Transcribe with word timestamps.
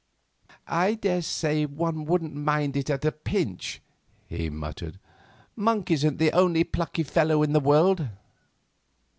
"I 0.65 0.95
daresay 0.95 1.65
one 1.67 2.05
wouldn't 2.05 2.33
mind 2.33 2.75
it 2.75 2.89
at 2.89 3.05
a 3.05 3.11
pinch," 3.11 3.83
he 4.25 4.49
muttered; 4.49 4.97
"Monk 5.55 5.91
isn't 5.91 6.17
the 6.17 6.31
only 6.31 6.63
plucky 6.63 7.03
fellow 7.03 7.43
in 7.43 7.53
the 7.53 7.59
world." 7.59 8.07